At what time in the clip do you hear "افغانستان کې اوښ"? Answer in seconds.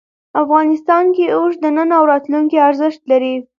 0.41-1.53